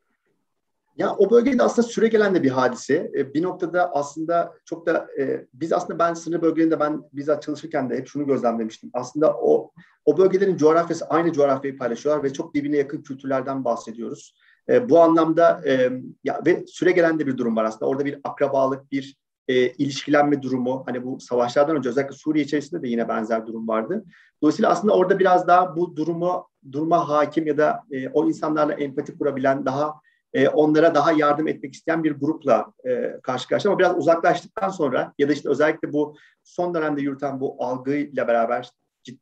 [0.97, 3.11] Ya o bölgede aslında süre gelen de bir hadise.
[3.15, 7.91] E, bir noktada aslında çok da e, biz aslında ben sınır bölgelerinde ben bizzat çalışırken
[7.91, 8.91] de hep şunu gözlemlemiştim.
[8.93, 9.71] Aslında o
[10.05, 14.35] o bölgelerin coğrafyası aynı coğrafyayı paylaşıyorlar ve çok birbirine yakın kültürlerden bahsediyoruz.
[14.69, 15.91] E, bu anlamda e,
[16.25, 17.87] ya ve süre gelen de bir durum var aslında.
[17.87, 19.17] Orada bir akrabalık, bir
[19.49, 20.83] e, ilişkilenme durumu.
[20.87, 24.05] Hani bu savaşlardan önce özellikle Suriye içerisinde de yine benzer durum vardı.
[24.43, 29.19] Dolayısıyla aslında orada biraz daha bu durumu duruma hakim ya da e, o insanlarla empati
[29.19, 29.95] kurabilen daha
[30.33, 35.13] e, onlara daha yardım etmek isteyen bir grupla e, karşı karşıya ama biraz uzaklaştıktan sonra
[35.19, 38.71] ya da işte özellikle bu son dönemde yürüten bu algıyla beraber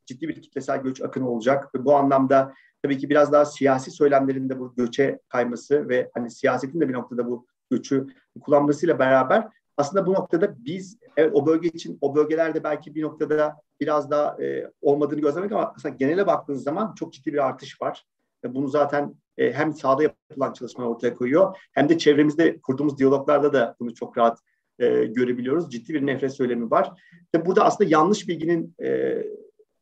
[0.06, 4.74] ciddi bir kitlesel göç akını olacak bu anlamda tabii ki biraz daha siyasi söylemlerinde bu
[4.74, 8.06] göçe kayması ve hani siyasetin de bir noktada bu göçü
[8.40, 13.56] kullanmasıyla beraber aslında bu noktada biz evet o bölge için o bölgelerde belki bir noktada
[13.80, 18.06] biraz daha e, olmadığını gözlemek ama aslında genele baktığınız zaman çok ciddi bir artış var.
[18.44, 23.52] Ve bunu zaten e, hem sahada yapılan çalışmalar ortaya koyuyor hem de çevremizde kurduğumuz diyaloglarda
[23.52, 24.38] da bunu çok rahat
[24.78, 25.70] e, görebiliyoruz.
[25.70, 26.90] Ciddi bir nefret söylemi var.
[27.35, 29.22] Ve burada aslında yanlış bilginin e,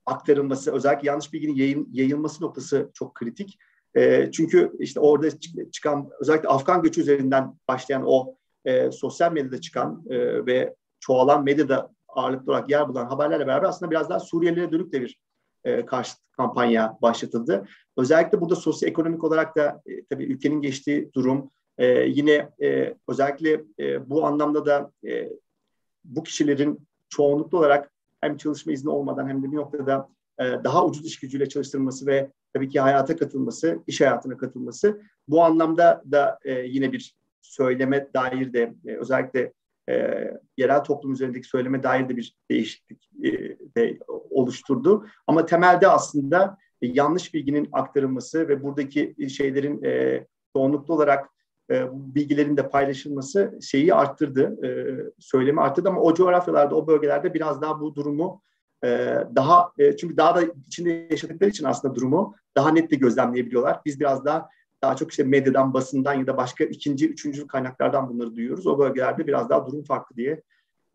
[0.07, 3.59] aktarılması, özellikle yanlış bilginin yayın, yayılması noktası çok kritik.
[3.96, 5.29] E, çünkü işte orada
[5.72, 11.90] çıkan özellikle Afgan göçü üzerinden başlayan o e, sosyal medyada çıkan e, ve çoğalan medyada
[12.09, 15.20] ağırlıklı olarak yer bulan haberlerle beraber aslında biraz daha Suriyelilere dönük de bir
[15.64, 17.68] e, karşı kampanya başlatıldı.
[17.96, 24.11] Özellikle burada sosyoekonomik olarak da e, tabii ülkenin geçtiği durum e, yine e, özellikle e,
[24.11, 25.29] bu anlamda da e,
[26.05, 31.07] bu kişilerin çoğunluklu olarak hem çalışma izni olmadan hem de bir noktada e, daha ucuz
[31.07, 36.53] iş gücüyle çalıştırılması ve tabii ki hayata katılması, iş hayatına katılması bu anlamda da e,
[36.53, 39.53] yine bir söyleme dair de e, özellikle
[39.88, 40.24] e,
[40.57, 43.31] yerel toplum üzerindeki söyleme dair de bir değişiklik e,
[43.76, 43.98] de
[44.31, 45.07] oluşturdu.
[45.26, 50.26] Ama temelde aslında e, yanlış bilginin aktarılması ve buradaki şeylerin e,
[50.57, 51.29] çoğunluklu olarak
[51.70, 54.70] e, bilgilerin de paylaşılması şeyi arttırdı, e,
[55.18, 58.42] söylemi arttırdı ama o coğrafyalarda, o bölgelerde biraz daha bu durumu
[58.85, 58.88] e,
[59.37, 63.81] daha e, çünkü daha da içinde yaşadıkları için aslında durumu daha net de gözlemleyebiliyorlar.
[63.85, 64.48] Biz biraz daha
[64.83, 68.66] daha çok işte medyadan, basından ya da başka ikinci, üçüncü kaynaklardan bunları duyuyoruz.
[68.66, 70.43] O bölgelerde biraz daha durum farklı diye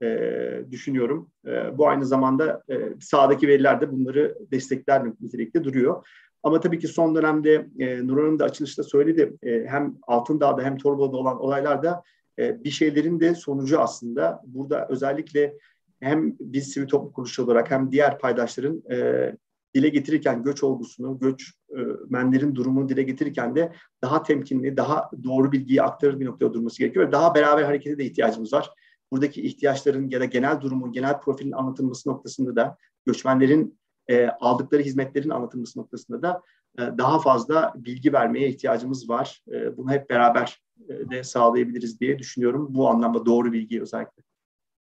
[0.01, 1.29] e, düşünüyorum.
[1.47, 6.07] E, bu aynı zamanda e, sahadaki veriler de bunları destekler nitelikte duruyor.
[6.43, 9.33] Ama tabii ki son dönemde e, Nur Hanım da açılışta söyledi.
[9.43, 12.03] E, hem Altındağ'da hem Torbalı'da olan olaylarda
[12.39, 14.41] e, bir şeylerin de sonucu aslında.
[14.45, 15.57] Burada özellikle
[15.99, 19.31] hem biz sivil toplum kuruluşu olarak hem diğer paydaşların e,
[19.75, 25.81] dile getirirken göç olgusunu, göçmenlerin e, durumunu dile getirirken de daha temkinli, daha doğru bilgiyi
[25.81, 27.07] aktarır bir noktada durması gerekiyor.
[27.07, 28.69] Ve daha beraber harekete de ihtiyacımız var.
[29.11, 35.29] Buradaki ihtiyaçların ya da genel durumun, genel profilin anlatılması noktasında da göçmenlerin e, aldıkları hizmetlerin
[35.29, 36.41] anlatılması noktasında da
[36.79, 39.43] e, daha fazla bilgi vermeye ihtiyacımız var.
[39.77, 42.67] Bunu hep beraber de sağlayabiliriz diye düşünüyorum.
[42.69, 44.23] Bu anlamda doğru bilgi özellikle.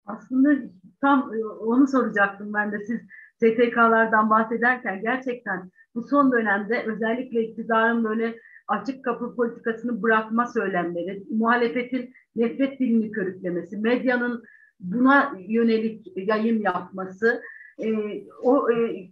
[0.05, 0.49] Aslında
[1.01, 2.99] tam onu soracaktım ben de siz
[3.39, 12.13] STK'lardan bahsederken gerçekten bu son dönemde özellikle iktidarın böyle açık kapı politikasını bırakma söylemleri, muhalefetin
[12.35, 14.43] nefret dilini körüklemesi, medyanın
[14.79, 17.41] buna yönelik yayın yapması,
[17.79, 17.93] e,
[18.41, 19.09] o e,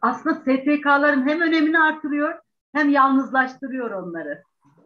[0.00, 2.34] aslında STK'ların hem önemini artırıyor
[2.72, 4.42] hem yalnızlaştırıyor onları.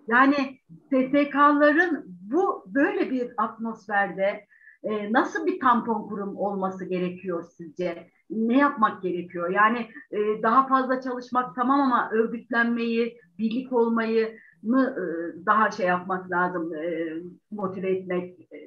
[0.09, 4.47] Yani STK'ların bu böyle bir atmosferde
[4.83, 8.11] e, nasıl bir tampon kurum olması gerekiyor sizce?
[8.31, 9.51] Ne yapmak gerekiyor?
[9.51, 15.03] Yani e, daha fazla çalışmak tamam ama örgütlenmeyi, birlik olmayı mı e,
[15.47, 17.09] daha şey yapmak lazım, e,
[17.51, 18.59] motive etmek, e,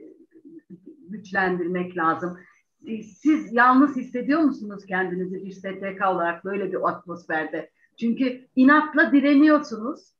[1.10, 2.38] güçlendirmek lazım.
[2.86, 7.69] E, siz yalnız hissediyor musunuz kendinizi bir STK olarak böyle bir atmosferde?
[8.00, 10.13] Çünkü inatla direniyorsunuz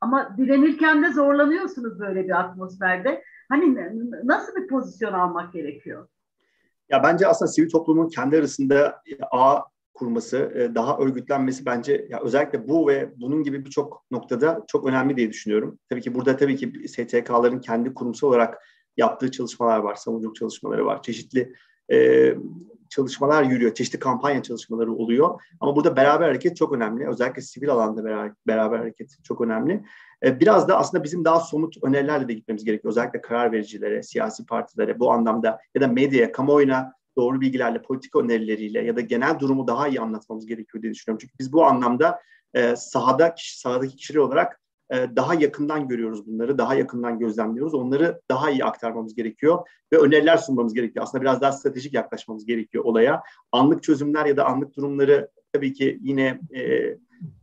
[0.00, 3.24] ama direnirken de zorlanıyorsunuz böyle bir atmosferde.
[3.48, 6.08] Hani nasıl bir pozisyon almak gerekiyor?
[6.90, 9.62] Ya bence aslında sivil toplumun kendi arasında ağ
[9.94, 15.16] kurması, e, daha örgütlenmesi bence ya özellikle bu ve bunun gibi birçok noktada çok önemli
[15.16, 15.78] diye düşünüyorum.
[15.90, 18.62] Tabii ki burada tabii ki STK'ların kendi kurumsal olarak
[18.96, 21.02] yaptığı çalışmalar var, savunuculuk çalışmaları var.
[21.02, 21.52] Çeşitli
[21.92, 22.34] e,
[22.90, 23.74] çalışmalar yürüyor.
[23.74, 25.40] Çeşitli kampanya çalışmaları oluyor.
[25.60, 27.08] Ama burada beraber hareket çok önemli.
[27.08, 28.04] Özellikle sivil alanda
[28.46, 29.84] beraber, hareket çok önemli.
[30.24, 32.92] E, biraz da aslında bizim daha somut önerilerle de gitmemiz gerekiyor.
[32.92, 38.84] Özellikle karar vericilere, siyasi partilere bu anlamda ya da medyaya, kamuoyuna doğru bilgilerle, politik önerileriyle
[38.84, 41.18] ya da genel durumu daha iyi anlatmamız gerekiyor diye düşünüyorum.
[41.20, 42.20] Çünkü biz bu anlamda
[42.54, 47.74] e, sahada, sahadaki kişiler olarak daha yakından görüyoruz bunları, daha yakından gözlemliyoruz.
[47.74, 51.02] Onları daha iyi aktarmamız gerekiyor ve öneriler sunmamız gerekiyor.
[51.02, 53.22] Aslında biraz daha stratejik yaklaşmamız gerekiyor olaya.
[53.52, 56.94] Anlık çözümler ya da anlık durumları tabii ki yine e,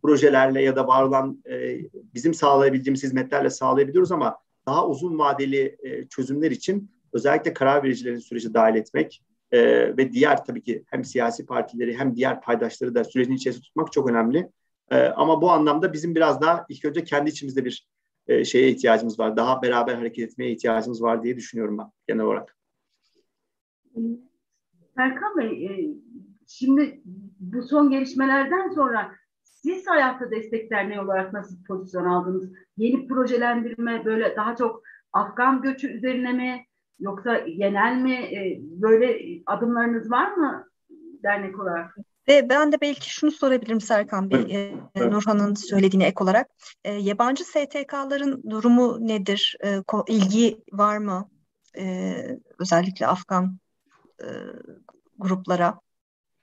[0.01, 1.79] projelerle ya da var olan e,
[2.13, 8.53] bizim sağlayabildiğimiz hizmetlerle sağlayabiliyoruz ama daha uzun vadeli e, çözümler için özellikle karar vericilerin süreci
[8.53, 9.59] dahil etmek e,
[9.97, 14.09] ve diğer tabii ki hem siyasi partileri hem diğer paydaşları da sürecin içerisinde tutmak çok
[14.09, 14.49] önemli.
[14.91, 17.87] E, ama bu anlamda bizim biraz daha ilk önce kendi içimizde bir
[18.27, 19.37] e, şeye ihtiyacımız var.
[19.37, 22.57] Daha beraber hareket etmeye ihtiyacımız var diye düşünüyorum ben genel olarak.
[24.95, 25.95] Serkan Bey, e,
[26.47, 27.01] şimdi
[27.39, 32.51] bu son gelişmelerden sonra siz hayatta destek derneği olarak nasıl pozisyon aldınız?
[32.77, 36.65] Yeni projelendirme böyle daha çok Afgan göçü üzerine mi
[36.99, 40.67] yoksa genel mi e, böyle adımlarınız var mı
[41.23, 41.97] dernek olarak?
[42.27, 44.73] Ve ben de belki şunu sorabilirim Serkan Bey, evet.
[44.95, 46.49] e, Nurhan'ın söylediğine ek olarak.
[46.83, 49.57] E, yabancı STK'ların durumu nedir?
[49.63, 51.29] E, ilgi var mı?
[51.77, 52.15] E,
[52.59, 53.57] özellikle Afgan
[54.21, 54.27] e,
[55.17, 55.79] gruplara.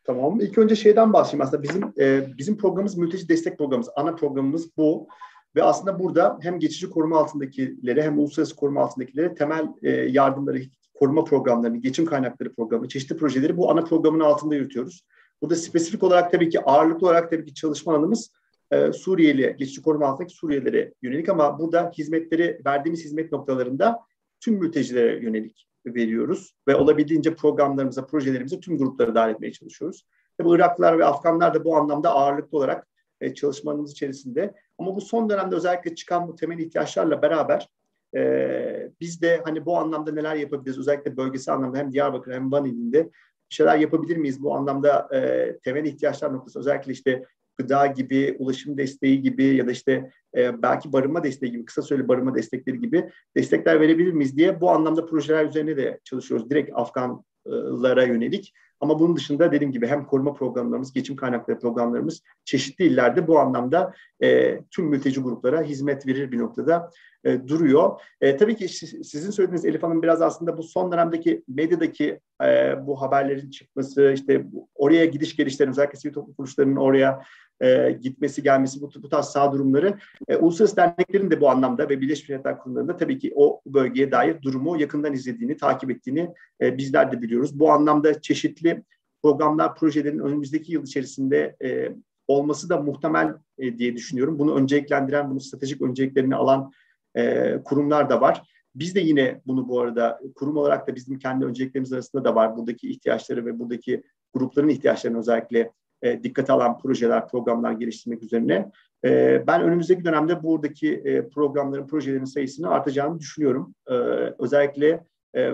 [0.04, 0.40] Tamam.
[0.40, 1.42] İlk önce şeyden bahsedeyim.
[1.42, 3.88] Aslında bizim e, bizim programımız mülteci destek programımız.
[3.96, 5.08] Ana programımız bu.
[5.56, 10.62] Ve aslında burada hem geçici koruma altındakilere hem uluslararası koruma altındakilere temel e, yardımları,
[10.94, 15.04] koruma programlarını, geçim kaynakları programı, çeşitli projeleri bu ana programın altında yürütüyoruz.
[15.42, 18.32] Burada spesifik olarak tabii ki ağırlıklı olarak tabii ki çalışma alanımız
[18.70, 24.00] e, Suriyeli, geçici koruma altındaki Suriyelilere yönelik ama burada hizmetleri verdiğimiz hizmet noktalarında
[24.40, 30.06] tüm mültecilere yönelik veriyoruz ve olabildiğince programlarımıza, projelerimize tüm grupları dahil etmeye çalışıyoruz.
[30.38, 32.86] Tabii Iraklılar ve Afganlar da bu anlamda ağırlıklı olarak
[33.20, 34.54] e, çalışmalarımız içerisinde.
[34.78, 37.68] Ama bu son dönemde özellikle çıkan bu temel ihtiyaçlarla beraber
[38.16, 40.78] e, biz de hani bu anlamda neler yapabiliriz?
[40.78, 43.10] Özellikle bölgesel anlamda hem Diyarbakır hem Van ilinde
[43.52, 44.42] bir şeyler yapabilir miyiz?
[44.42, 47.24] Bu anlamda e, temel ihtiyaçlar noktası özellikle işte
[47.58, 52.08] gıda gibi, ulaşım desteği gibi ya da işte e, belki barınma desteği gibi, kısa süreli
[52.08, 56.50] barınma destekleri gibi destekler verebilir miyiz diye bu anlamda projeler üzerine de çalışıyoruz.
[56.50, 58.54] Direkt Afganlara yönelik.
[58.80, 63.94] Ama bunun dışında dediğim gibi hem koruma programlarımız, geçim kaynakları programlarımız çeşitli illerde bu anlamda
[64.22, 66.90] e, tüm mülteci gruplara hizmet verir bir noktada
[67.24, 68.00] e, duruyor.
[68.20, 68.68] E, tabii ki
[69.04, 74.46] sizin söylediğiniz Elif Hanım biraz aslında bu son dönemdeki medyadaki e, bu haberlerin çıkması, işte
[74.74, 77.22] oraya gidiş gelişlerin özellikle sivil toplum kuruluşlarının oraya
[77.60, 82.00] e, gitmesi gelmesi bu, bu tarz sağ durumları e, uluslararası derneklerin de bu anlamda ve
[82.00, 86.30] Birleşmiş Milletler Kurumları'nda tabii ki o bölgeye dair durumu yakından izlediğini, takip ettiğini
[86.60, 87.58] e, bizler de biliyoruz.
[87.58, 88.82] Bu anlamda çeşitli
[89.22, 91.92] programlar, projelerin önümüzdeki yıl içerisinde e,
[92.28, 94.38] olması da muhtemel e, diye düşünüyorum.
[94.38, 96.72] Bunu önceliklendiren, bunu stratejik önceliklerini alan
[97.16, 98.42] e, kurumlar da var.
[98.74, 102.56] Biz de yine bunu bu arada kurum olarak da bizim kendi önceliklerimiz arasında da var.
[102.56, 104.02] Buradaki ihtiyaçları ve buradaki
[104.34, 105.70] grupların ihtiyaçlarını özellikle
[106.02, 108.70] e, dikkate alan projeler, programlar geliştirmek üzerine.
[109.04, 113.74] E, ben önümüzdeki dönemde buradaki e, programların, projelerin sayısını artacağını düşünüyorum.
[113.86, 113.94] E,
[114.38, 115.04] özellikle
[115.36, 115.52] e,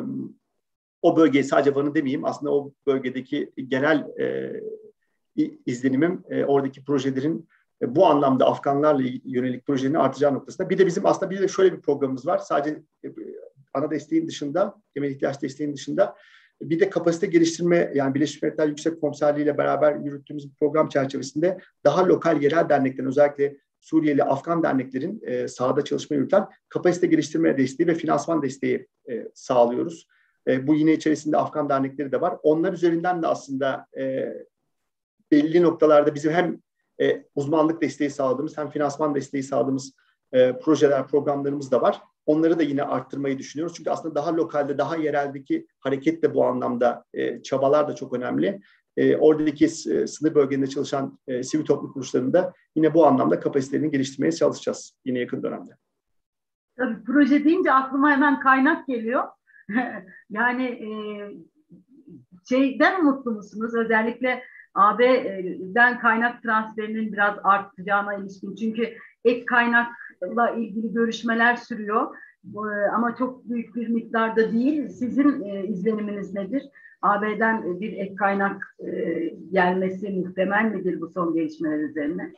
[1.02, 4.52] o bölgeyi sadece Van'ı demeyeyim, aslında o bölgedeki genel e,
[5.66, 7.48] izlenimim e, oradaki projelerin
[7.82, 10.70] bu anlamda Afganlarla yönelik projenin artacağı noktasında.
[10.70, 12.38] Bir de bizim aslında bir de şöyle bir programımız var.
[12.38, 13.08] Sadece e,
[13.74, 16.16] ana desteğin dışında, temel ihtiyaç desteğin dışında
[16.62, 21.58] bir de kapasite geliştirme yani Birleşmiş Milletler Yüksek Komiserliği ile beraber yürüttüğümüz bir program çerçevesinde
[21.84, 27.86] daha lokal yerel derneklerin özellikle Suriyeli Afgan derneklerin e, sahada çalışma yürüten kapasite geliştirme desteği
[27.86, 30.08] ve finansman desteği e, sağlıyoruz.
[30.46, 32.36] E, bu yine içerisinde Afgan dernekleri de var.
[32.42, 34.34] Onlar üzerinden de aslında e,
[35.30, 36.60] belli noktalarda bizim hem
[37.00, 39.92] e, uzmanlık desteği sağladığımız hem finansman desteği sağladığımız
[40.32, 42.00] e, projeler, programlarımız da var.
[42.26, 43.76] Onları da yine arttırmayı düşünüyoruz.
[43.76, 48.60] Çünkü aslında daha lokalde, daha yereldeki hareket de bu anlamda e, çabalar da çok önemli.
[48.96, 54.32] E, oradaki e, sınır bölgelerinde çalışan e, sivil toplum kuruluşlarında yine bu anlamda kapasitelerini geliştirmeye
[54.32, 55.70] çalışacağız yine yakın dönemde.
[56.76, 59.24] Tabii proje deyince aklıma hemen kaynak geliyor.
[60.30, 60.90] yani e,
[62.48, 63.74] şeyden mutlu musunuz?
[63.74, 64.42] Özellikle
[64.78, 68.54] AB'den kaynak transferinin biraz artacağına ilişkin.
[68.54, 72.16] Çünkü ek kaynakla ilgili görüşmeler sürüyor.
[72.94, 74.88] Ama çok büyük bir miktarda değil.
[74.88, 76.62] Sizin e, izleniminiz nedir?
[77.02, 79.18] AB'den bir ek kaynak e,
[79.52, 82.32] gelmesi muhtemel midir bu son gelişmeler üzerine?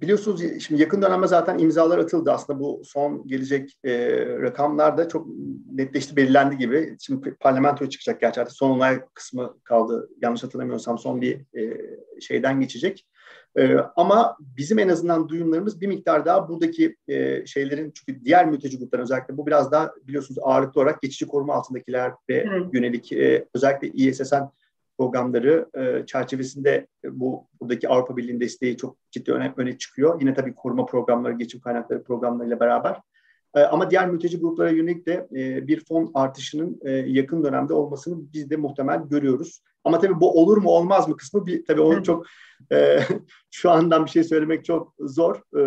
[0.00, 2.32] Biliyorsunuz şimdi yakın dönemde zaten imzalar atıldı.
[2.32, 3.90] Aslında bu son gelecek e,
[4.26, 5.26] rakamlar da çok
[5.72, 6.96] netleşti, belirlendi gibi.
[7.00, 10.08] Şimdi parlamentoya çıkacak gerçi artık son onay kısmı kaldı.
[10.22, 11.76] Yanlış hatırlamıyorsam son bir e,
[12.20, 13.06] şeyden geçecek.
[13.58, 18.78] E, ama bizim en azından duyumlarımız bir miktar daha buradaki e, şeylerin çünkü diğer mülteci
[18.78, 23.88] grupların özellikle bu biraz daha biliyorsunuz ağırlıklı olarak geçici koruma altındakiler ve yönelik e, özellikle
[23.88, 24.44] İSSN
[24.98, 30.20] programları e, çerçevesinde e, bu buradaki Avrupa Birliği'nin desteği çok ciddi öne, öne çıkıyor.
[30.20, 33.00] Yine tabii koruma programları, geçim kaynakları programlarıyla beraber.
[33.54, 38.32] E, ama diğer mülteci gruplara yönelik de e, bir fon artışının e, yakın dönemde olmasını
[38.32, 39.62] biz de muhtemel görüyoruz.
[39.84, 42.26] Ama tabii bu olur mu olmaz mı kısmı bir, tabii onu çok
[42.72, 43.00] e,
[43.50, 45.36] şu andan bir şey söylemek çok zor.
[45.36, 45.62] E,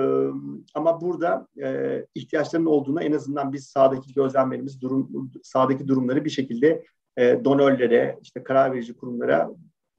[0.75, 6.83] ama burada e, ihtiyaçların olduğuna en azından biz sahadaki gözlemlerimiz, durum, sahadaki durumları bir şekilde
[7.17, 9.49] e, donörlere, işte karar verici kurumlara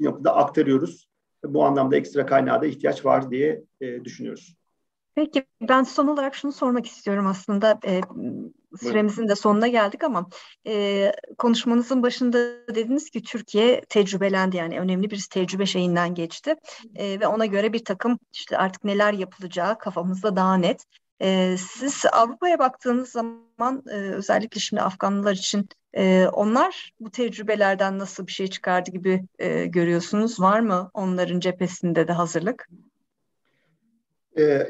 [0.00, 1.08] bir noktada aktarıyoruz.
[1.44, 4.56] Bu anlamda ekstra kaynağa da ihtiyaç var diye e, düşünüyoruz.
[5.14, 8.00] Peki ben son olarak şunu sormak istiyorum aslında e,
[8.80, 10.26] süremizin de sonuna geldik ama
[10.66, 12.38] e, konuşmanızın başında
[12.74, 16.54] dediniz ki Türkiye tecrübelendi yani önemli bir tecrübe şeyinden geçti
[16.94, 20.84] e, ve ona göre bir takım işte artık neler yapılacağı kafamızda daha net.
[21.56, 25.68] Siz Avrupa'ya baktığınız zaman özellikle şimdi Afganlılar için
[26.32, 29.24] onlar bu tecrübelerden nasıl bir şey çıkardı gibi
[29.66, 30.40] görüyorsunuz?
[30.40, 32.68] Var mı onların cephesinde de hazırlık?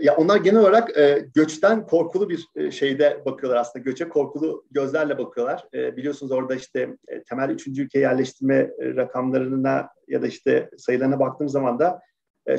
[0.00, 0.90] Ya onlar genel olarak
[1.34, 3.82] göçten korkulu bir şeyde bakıyorlar aslında.
[3.82, 5.68] Göçe korkulu gözlerle bakıyorlar.
[5.72, 6.96] Biliyorsunuz orada işte
[7.28, 12.00] temel üçüncü ülke yerleştirme rakamlarına ya da işte sayılarına baktığımız zaman da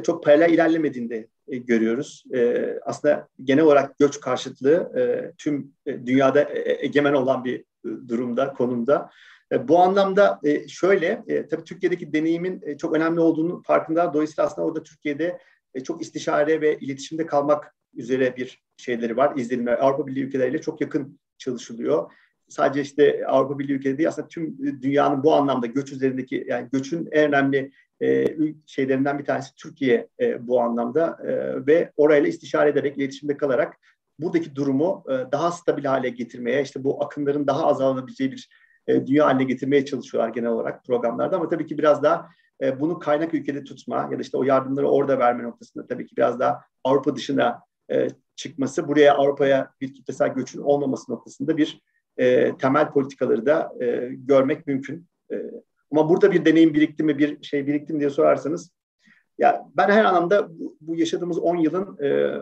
[0.03, 2.23] çok paralel ilerlemediğini de e, görüyoruz.
[2.33, 9.09] E, aslında genel olarak göç karşıtlığı e, tüm dünyada egemen olan bir durumda, konumda.
[9.63, 14.13] Bu anlamda şöyle, tabii Türkiye'deki deneyimin çok önemli olduğunu farkında.
[14.13, 15.39] Dolayısıyla aslında orada Türkiye'de
[15.83, 19.77] çok istişare ve iletişimde kalmak üzere bir şeyleri var, izlenimler.
[19.79, 22.11] Avrupa Birliği ülkeleriyle çok yakın çalışılıyor.
[22.47, 27.09] Sadece işte Avrupa Birliği ülkeleri değil, aslında tüm dünyanın bu anlamda göç üzerindeki, yani göçün
[27.11, 27.71] en önemli
[28.03, 28.25] e,
[28.65, 33.77] şeylerinden bir tanesi Türkiye e, bu anlamda e, ve orayla istişare ederek, iletişimde kalarak
[34.19, 38.49] buradaki durumu e, daha stabil hale getirmeye, işte bu akımların daha azalabileceği bir
[38.87, 41.35] e, dünya haline getirmeye çalışıyorlar genel olarak programlarda.
[41.35, 42.29] Ama tabii ki biraz daha
[42.61, 46.15] e, bunu kaynak ülkede tutma ya da işte o yardımları orada verme noktasında tabii ki
[46.17, 47.59] biraz daha Avrupa dışına
[47.91, 51.81] e, çıkması, buraya Avrupa'ya bir kitlesel göçün olmaması noktasında bir
[52.17, 55.07] e, temel politikaları da e, görmek mümkün.
[55.31, 55.35] E,
[55.93, 58.71] ama burada bir deneyim birikti mi, bir şey birikti mi diye sorarsanız,
[59.37, 62.37] ya ben her anlamda bu, bu yaşadığımız 10 yılın e,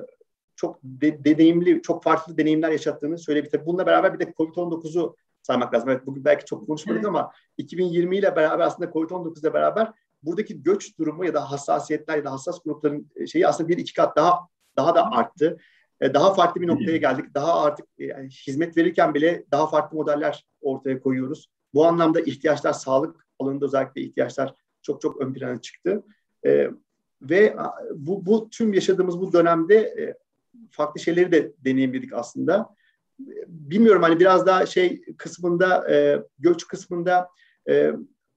[0.56, 3.66] çok de, deneyimli, çok farklı deneyimler yaşattığını söyleyebilirim.
[3.66, 5.90] Bununla beraber bir de COVID-19'u saymak lazım.
[5.90, 7.10] Evet bugün belki çok konuşmadık evet.
[7.10, 9.92] ama 2020 ile beraber aslında COVID-19 ile beraber
[10.24, 13.94] buradaki göç durumu ya da hassasiyetler ya da hassas grupların e, şeyi aslında bir iki
[13.94, 14.40] kat daha
[14.78, 15.58] daha da arttı.
[16.02, 17.26] E, daha farklı bir noktaya geldik.
[17.34, 21.50] Daha artık e, yani hizmet verirken bile daha farklı modeller ortaya koyuyoruz.
[21.74, 26.04] Bu anlamda ihtiyaçlar sağlık alanında özellikle ihtiyaçlar çok çok ön plana çıktı.
[27.21, 27.56] Ve
[27.95, 30.15] bu, bu tüm yaşadığımız bu dönemde
[30.71, 32.75] farklı şeyleri de deneyimledik aslında.
[33.47, 37.30] Bilmiyorum hani biraz daha şey kısmında, e, göç kısmında
[37.69, 37.91] e,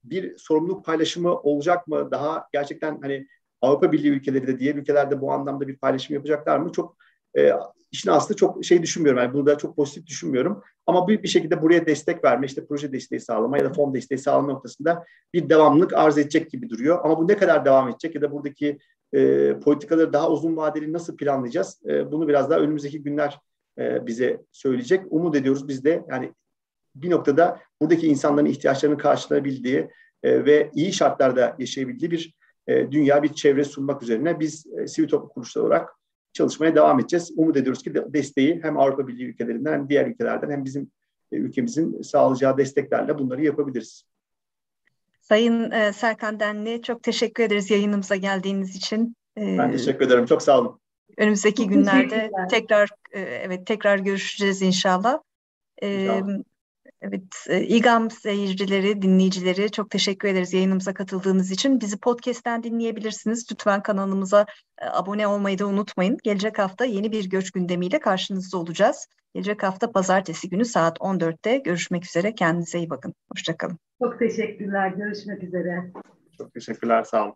[0.05, 2.11] bir sorumluluk paylaşımı olacak mı?
[2.11, 3.27] Daha gerçekten hani
[3.63, 6.73] Avrupa Birliği ülkeleri de diğer ülkelerde bu anlamda bir paylaşım yapacaklar mı?
[6.73, 6.97] Çok
[7.39, 7.53] e,
[7.93, 9.23] işin aslı çok şey düşünmüyorum.
[9.23, 10.63] Yani burada çok pozitif düşünmüyorum.
[10.87, 14.19] Ama bir, bir şekilde buraya destek verme, işte proje desteği sağlama ya da fon desteği
[14.19, 17.01] sağlama noktasında bir devamlılık arz edecek gibi duruyor.
[17.05, 18.79] Ama bu ne kadar devam edecek ya da buradaki
[19.15, 21.81] e, politikaları daha uzun vadeli nasıl planlayacağız?
[21.89, 23.39] E, bunu biraz daha önümüzdeki günler
[23.79, 25.05] e, bize söyleyecek.
[25.11, 26.33] Umut ediyoruz biz de yani
[26.95, 29.91] bir noktada buradaki insanların ihtiyaçlarını karşılayabildiği
[30.23, 32.35] e, ve iyi şartlarda yaşayabildiği bir
[32.67, 35.89] e, dünya, bir çevre sunmak üzerine biz e, sivil toplum kuruluşları olarak
[36.35, 37.33] çalışmaya devam edeceğiz.
[37.37, 40.91] Umut ediyoruz ki desteği hem Avrupa Birliği ülkelerinden hem diğer ülkelerden hem bizim
[41.33, 44.05] e, ülkemizin sağlayacağı desteklerle bunları yapabiliriz.
[45.21, 49.17] Sayın e, Serkan Denli çok teşekkür ederiz yayınımıza geldiğiniz için.
[49.39, 50.27] E, ben teşekkür ederim.
[50.27, 50.81] Çok sağ olun.
[51.17, 55.19] Önümüzdeki günlerde tekrar evet tekrar görüşeceğiz inşallah.
[55.83, 56.39] İnşallah.
[57.07, 61.81] Evet, İGAM seyircileri, dinleyicileri çok teşekkür ederiz yayınımıza katıldığınız için.
[61.81, 63.47] Bizi podcast'ten dinleyebilirsiniz.
[63.53, 64.47] Lütfen kanalımıza
[64.83, 66.19] abone olmayı da unutmayın.
[66.23, 69.07] Gelecek hafta yeni bir göç gündemiyle karşınızda olacağız.
[69.35, 72.35] Gelecek hafta pazartesi günü saat 14'te görüşmek üzere.
[72.35, 73.15] Kendinize iyi bakın.
[73.33, 73.79] Hoşçakalın.
[74.03, 74.89] Çok teşekkürler.
[74.89, 75.93] Görüşmek üzere.
[76.39, 77.03] Çok teşekkürler.
[77.03, 77.35] Sağ olun.